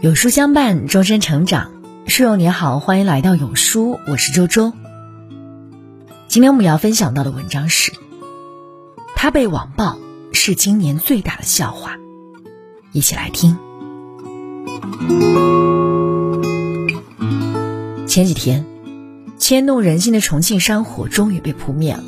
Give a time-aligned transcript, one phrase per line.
[0.00, 1.72] 有书相伴，终身成长。
[2.06, 4.72] 书友你好，欢迎来到有书，我是周周。
[6.26, 7.92] 今天我们要分享到的文章是：
[9.14, 9.98] 他被网暴
[10.32, 11.98] 是今年最大的笑话。
[12.92, 13.58] 一起来听。
[18.06, 18.64] 前几天，
[19.36, 22.04] 牵动人心的重庆山火终于被扑灭了，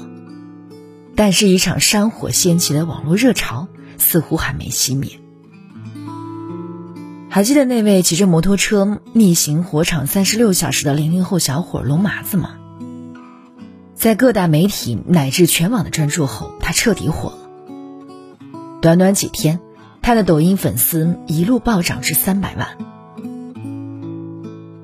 [1.14, 3.68] 但是，一场山火掀起的网络热潮
[3.99, 5.18] 似乎还没熄灭。
[7.35, 12.57] 还记得那位骑着摩托车逆行火场三十六小时的零零后小伙龙麻子吗？
[13.95, 17.39] 在各大媒体乃至全网的专注后，他彻底火了。
[18.82, 19.61] 短短几天，
[20.03, 22.76] 他的抖音粉丝一路暴涨至三百万。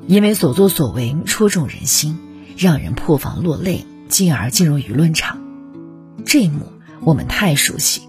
[0.07, 2.19] 因为所作所为戳中人心，
[2.57, 5.39] 让人破防落泪，进而进入舆论场。
[6.25, 6.63] 这一幕
[7.03, 8.08] 我们太熟悉。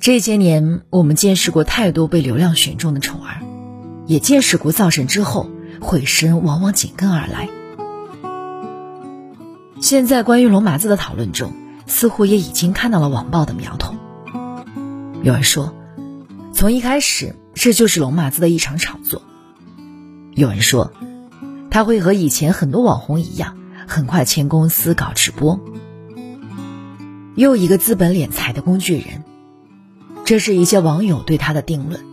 [0.00, 3.42] 这些年，我们见识过太多被流量选中的宠儿，
[4.06, 7.50] 也见识过造神之后毁身往往紧跟而来。
[9.82, 11.52] 现在，关于龙麻子的讨论中，
[11.86, 13.94] 似乎也已经看到了网暴的苗头。
[15.22, 15.74] 有人说，
[16.54, 19.20] 从一开始，这就是龙麻子的一场炒作；
[20.34, 20.94] 有人说，
[21.70, 25.60] 他会和以前很多网红一样，很快签公司搞直播。
[27.34, 29.24] 又一个资本敛财的工具人。
[30.30, 32.04] 这是一些网友对他的定论，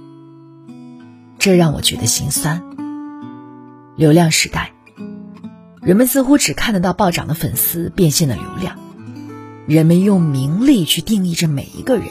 [1.37, 2.63] 这让我觉得心酸。
[3.95, 4.73] 流量时代，
[5.83, 8.79] 人们似乎只看得到暴涨的粉丝变现的流量，
[9.67, 12.07] 人们用名利去定义着每一个人，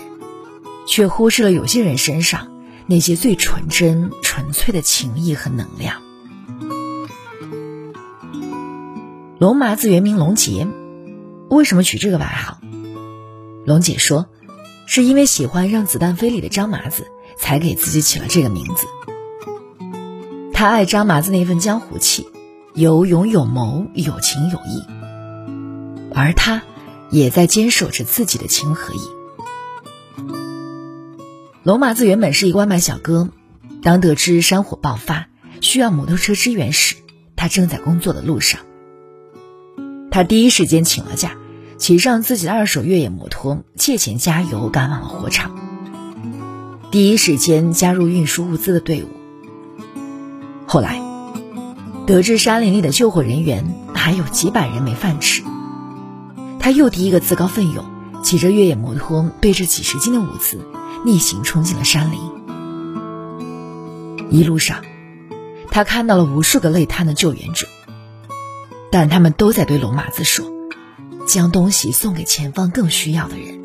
[0.87, 2.53] 却忽视了有些人身上
[2.87, 6.03] 那些最纯真、纯粹的情谊和能量。
[9.41, 10.69] 龙麻子原名龙杰，
[11.51, 12.61] 为什么取这个外号？
[13.65, 14.29] 龙姐说。
[14.87, 18.87] 是因为喜欢《让子弹飞》里的张麻子，才给自己起了这个名字。
[20.53, 22.27] 他爱张麻子那份江湖气，
[22.73, 24.83] 有勇有谋，有情有义，
[26.15, 26.63] 而他
[27.11, 29.01] 也在坚守着自己的情和义。
[31.65, 33.29] 龙麻子原本是一个外卖小哥，
[33.83, 35.27] 当得知山火爆发
[35.61, 36.95] 需要摩托车支援时，
[37.35, 38.61] 他正在工作的路上。
[40.13, 41.37] 他第一时间请了假。
[41.79, 45.55] 骑上自己的二手越野摩托，借钱加油，赶往了火场。
[46.91, 49.09] 第一时间加入运输物资的队伍。
[50.67, 51.03] 后来，
[52.07, 55.43] 得知山林里的救火人员还有几百人没饭吃，
[56.59, 57.85] 他又第一个自告奋勇，
[58.23, 60.67] 骑着越野摩托，背着几十斤的物资，
[61.05, 62.19] 逆行冲进了山林。
[64.31, 64.83] 一路上，
[65.71, 67.69] 他看到了无数个累瘫的救援者，
[68.91, 70.56] 但他们都在对龙马子说。
[71.27, 73.63] 将东西送给前方更需要的人。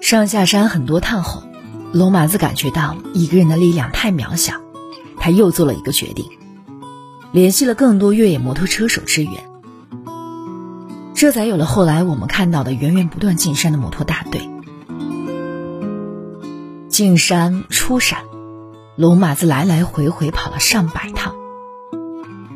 [0.00, 1.42] 上下山很多趟后，
[1.92, 4.54] 龙麻子感觉到一个人的力量太渺小，
[5.18, 6.30] 他又做了一个决定，
[7.32, 9.32] 联系了更多越野摩托车手支援。
[11.14, 14.48] 这才有了后来我们看到的源源不断进山的摩托大队。
[16.88, 18.20] 进山出山，
[18.96, 21.34] 龙麻子来来回回跑了上百趟，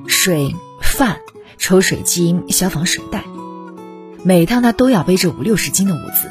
[0.07, 1.19] 水饭。
[1.63, 3.25] 抽水机、消防水袋，
[4.25, 6.29] 每趟他都要背着五六十斤的物资。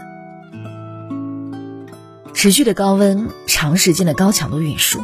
[2.33, 4.99] 持续的高温、长时间的高强度运输，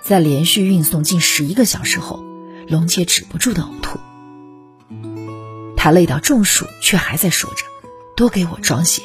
[0.00, 2.22] 在连续运送近十一个小时后，
[2.68, 3.98] 龙姐止不住的呕吐。
[5.76, 7.64] 他累到中暑，却还在说着
[8.14, 9.02] ：“多给我装些。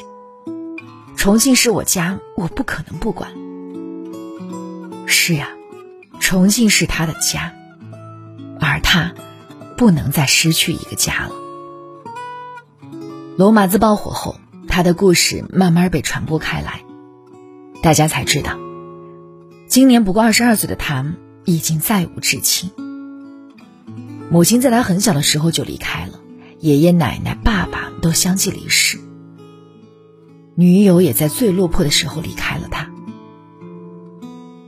[1.16, 3.32] 重庆是我家，我不可能不管。”
[5.04, 5.48] 是呀，
[6.20, 7.52] 重庆是他的家，
[8.60, 9.12] 而他。
[9.80, 11.32] 不能再失去一个家了。
[13.38, 14.36] 罗马子爆火后，
[14.68, 16.84] 他的故事慢慢被传播开来，
[17.82, 18.58] 大家才知道，
[19.68, 21.14] 今年不过二十二岁的他
[21.46, 22.70] 已经再无至亲。
[24.30, 26.20] 母亲在他很小的时候就离开了，
[26.58, 28.98] 爷爷奶奶、爸爸都相继离世，
[30.56, 32.90] 女友也在最落魄的时候离开了他。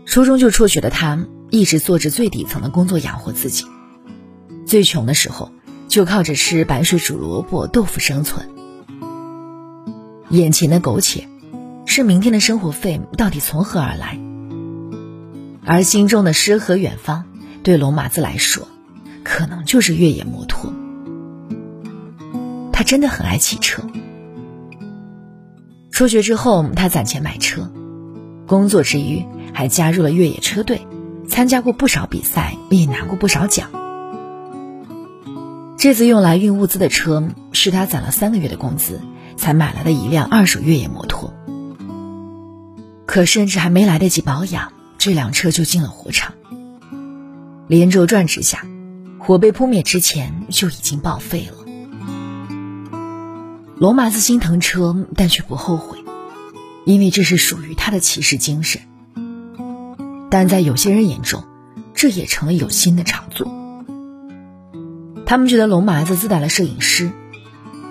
[0.06, 3.66] 初中就辍学的他，一直做着最底层的工作养活自己。
[4.72, 5.52] 最穷的时候，
[5.86, 8.48] 就靠着吃白水煮萝卜豆腐生存。
[10.30, 11.28] 眼前的苟且，
[11.84, 14.18] 是明天的生活费到底从何而来？
[15.62, 17.24] 而心中的诗和远方，
[17.62, 18.66] 对龙麻子来说，
[19.22, 20.72] 可能就是越野摩托。
[22.72, 23.82] 他真的很爱骑车。
[25.90, 27.70] 辍学之后，他攒钱买车，
[28.46, 29.22] 工作之余
[29.52, 30.86] 还加入了越野车队，
[31.28, 33.68] 参加过不少比赛，也拿过不少奖。
[35.82, 39.00] 这次用来运物资的车是他攒了三个月的工资
[39.36, 41.34] 才买来的一辆二手越野摩托。
[43.04, 46.34] 可甚至还没来得及保养，这辆车就进了火场。
[47.66, 48.64] 连轴转之下，
[49.18, 51.58] 火被扑灭之前就已经报废了。
[53.76, 55.98] 罗马子心疼车，但却不后悔，
[56.84, 58.82] 因为这是属于他的骑士精神。
[60.30, 61.42] 但在有些人眼中，
[61.92, 63.52] 这也成了有心的炒作。
[65.32, 67.10] 他们觉得龙麻子自带了摄影师，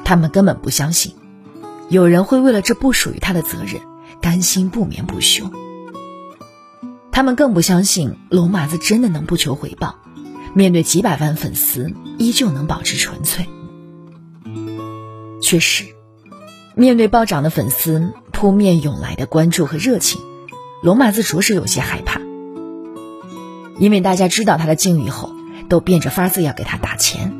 [0.06, 1.16] 他们根本不相信
[1.90, 3.82] 有人会为了这不属于他的责任，
[4.22, 5.50] 甘心不眠不休。
[7.12, 9.96] 他们更不相信龙麻子真的能不求回报，
[10.54, 13.48] 面对几百万粉丝依旧能保持纯粹。
[15.42, 15.86] 确实，
[16.76, 20.22] 面对暴涨的粉丝扑面涌来的关注和热情，
[20.84, 22.22] 龙麻子着实有些害怕。
[23.80, 25.34] 因为大家知道他的境遇后，
[25.72, 27.34] 都变着法子要给他打钱。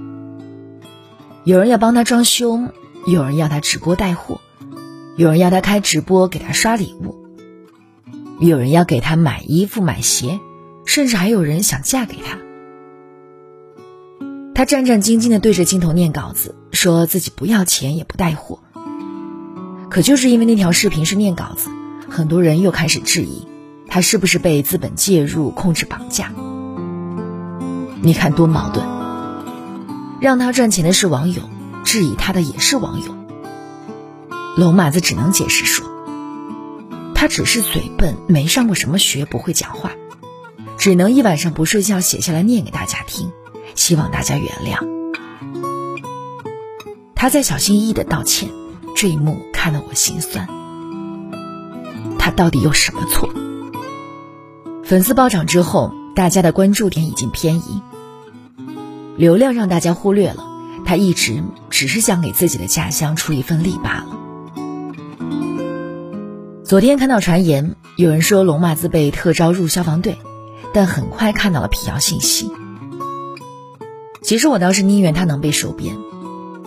[1.44, 2.70] 有人要帮他装修，
[3.06, 4.40] 有人要他直播带货，
[5.18, 7.26] 有人要他开直播给他刷礼物。
[8.40, 10.40] 有人要给他买衣服、买鞋，
[10.86, 12.38] 甚至还有人想嫁给他。
[14.56, 18.60] 他战战兢兢地对着镜头念稿子，说自己不要钱也不带货。
[19.90, 21.70] 可就是因为那条视频是念稿子，
[22.10, 23.46] 很多人又开始质疑
[23.90, 26.32] 他是不是被资本介入、控制、绑架。
[28.04, 28.84] 你看多矛盾！
[30.20, 31.44] 让他赚钱的是网友，
[31.84, 33.16] 质疑他的也是网友。
[34.58, 35.86] 龙马子只能解释说。
[37.14, 39.92] 他只是嘴笨，没上过什么学，不会讲话，
[40.80, 43.32] 只能一晚上不睡觉写下来念给大家听，
[43.76, 44.84] 希望大家原谅。
[47.14, 48.50] 他在小心翼翼的道歉，
[48.96, 50.48] 这一幕看得我心酸。
[52.18, 53.30] 他到底有什么错？
[54.84, 57.82] 粉丝暴涨之后，大家的关注点已经偏移，
[59.18, 60.44] 流量让大家忽略了
[60.86, 64.18] 他一直只是想给自己的家乡出一份力罢了。
[66.64, 70.18] 昨天看到传言，有人说龙马子被特招入消防队，
[70.74, 72.50] 但很快看到了辟谣信息。
[74.22, 75.98] 其实我倒是宁愿他能被收编，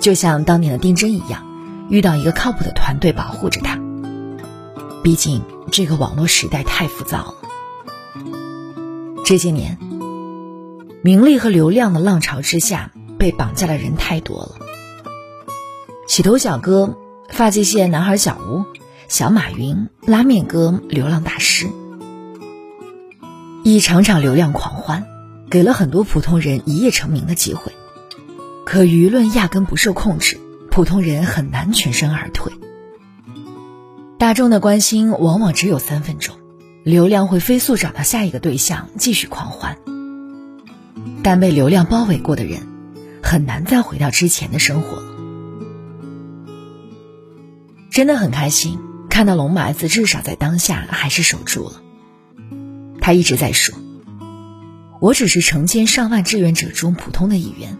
[0.00, 1.46] 就像当年的丁真一样，
[1.88, 3.81] 遇到一个靠谱的团队保护着他。
[5.02, 7.35] 毕竟这个网络时代太浮躁了，
[9.25, 9.79] 这些年，
[11.05, 14.53] 名利和流量的浪潮之下，被绑架的人太多了。
[16.09, 16.97] 洗头小哥、
[17.29, 18.65] 发际线男孩小吴。
[19.06, 21.67] 小马云、拉面哥、流浪大师，
[23.62, 25.05] 一场场流量狂欢，
[25.51, 27.73] 给了很多普通人一夜成名的机会。
[28.65, 30.41] 可舆论压根不受控制，
[30.71, 32.51] 普通人很难全身而退。
[34.19, 36.35] 大众的关心往往只有三分钟，
[36.83, 39.77] 流量会飞速找到下一个对象继续狂欢。
[41.25, 42.61] 但被流量包围过的人，
[43.23, 45.03] 很难再回到之前的生活。
[47.91, 48.79] 真的很开心。
[49.09, 51.81] 看到龙麻子至少在当下还是守住了。
[53.00, 53.75] 他一直在说
[55.00, 57.79] ：“我只是成千上万志愿者中普通的一员。”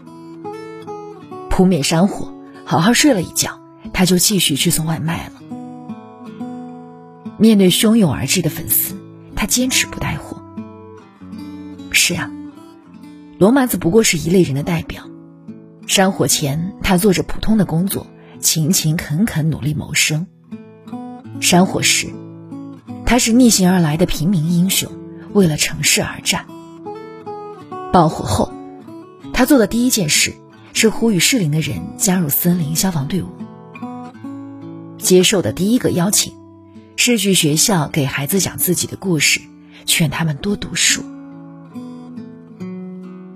[1.51, 2.33] 扑灭山火，
[2.63, 3.59] 好好睡了一觉，
[3.91, 5.33] 他就继续去送外卖了。
[7.37, 8.95] 面对汹涌而至的粉丝，
[9.35, 10.41] 他坚持不带货。
[11.91, 12.31] 是啊，
[13.37, 15.03] 罗麻子不过是一类人的代表。
[15.87, 18.07] 山火前，他做着普通的工作，
[18.39, 20.27] 勤勤恳恳努力谋生。
[21.41, 22.07] 山火时，
[23.05, 24.89] 他是逆行而来的平民英雄，
[25.33, 26.45] 为了城市而战。
[27.91, 28.51] 爆火后，
[29.33, 30.33] 他做的第一件事
[30.73, 33.27] 是呼吁适龄的人加入森林消防队伍。
[34.97, 36.33] 接受的第一个邀请
[36.95, 39.41] 是去学校给孩子讲自己的故事，
[39.85, 41.03] 劝他们多读书。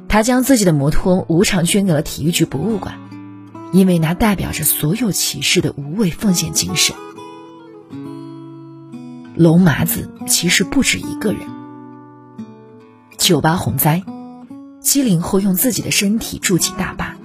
[0.10, 2.98] 他将自己的摩托无偿捐给了体育局博物馆，
[3.72, 6.96] 因为那代表着所有骑士的无畏奉献精神。
[9.36, 11.42] 龙麻子其实不止一个人。
[13.18, 14.04] 九八洪灾，
[14.82, 17.16] 七零后用自己的身体筑起大坝；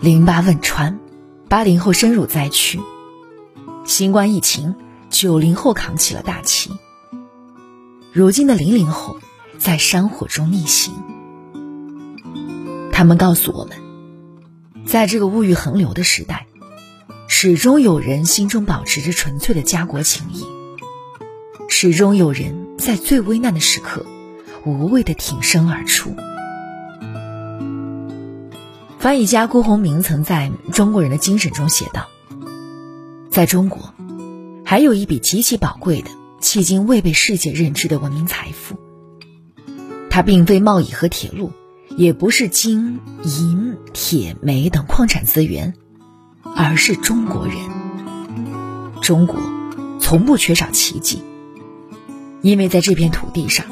[0.00, 0.98] 零八汶川，
[1.48, 2.80] 八零后深入灾区；
[3.84, 4.74] 新冠疫情，
[5.08, 6.72] 九零后扛起了大旗。
[8.12, 9.20] 如今的零零后
[9.56, 10.92] 在山火中逆行，
[12.96, 13.76] 他们告诉我们，
[14.86, 16.46] 在这个物欲横流的时代，
[17.28, 20.42] 始终有人心中保持着纯粹的家国情谊。
[21.68, 24.06] 始终有人在最危难的时刻，
[24.64, 26.16] 无畏的挺身而出。
[28.98, 32.08] 翻译家辜鸿铭曾在《中国人的精神》中写道
[33.30, 33.92] ：“在中国，
[34.64, 36.08] 还有一笔极其宝贵的、
[36.40, 38.78] 迄今未被世界认知的文明财富。
[40.08, 41.52] 它并非贸易和铁路，
[41.96, 45.74] 也不是金银铁煤等矿产资源，
[46.56, 47.56] 而是中国人。
[49.02, 49.36] 中国
[50.00, 51.22] 从不缺少奇迹。”
[52.42, 53.66] 因为在这片土地上，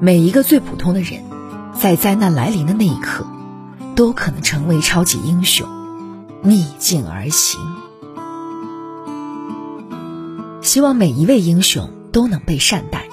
[0.00, 1.24] 每一个最普通的人，
[1.78, 3.26] 在灾难来临的那一刻，
[3.94, 5.68] 都可能成为超级英雄，
[6.42, 7.60] 逆境而行。
[10.62, 13.05] 希望每一位英雄都能被善待。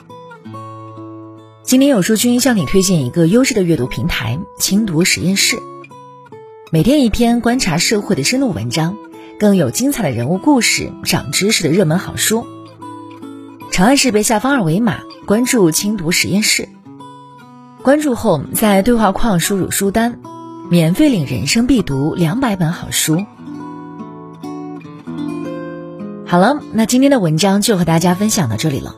[1.74, 5.58] 今天有书君向你推荐一个优质的阅读平台——轻读实验室。
[6.70, 8.96] 每天一篇观察社会的深度文章，
[9.40, 12.46] 更有精彩的人物故事、长知识的热门好书。
[13.72, 16.70] 长按识别下方二维码，关注轻读实验室。
[17.82, 20.20] 关注后，在对话框输入书单，
[20.70, 23.26] 免费领人生必读两百本好书。
[26.28, 28.98] 好了，那今天的文章就和大家分享到这里了。